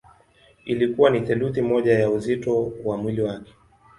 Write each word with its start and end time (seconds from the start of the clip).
Ilikuwa 0.65 1.09
ni 1.09 1.21
theluthi 1.21 1.61
moja 1.61 1.99
ya 1.99 2.09
uzito 2.09 2.73
wa 2.83 2.97
mwili 2.97 3.21
wake. 3.21 3.53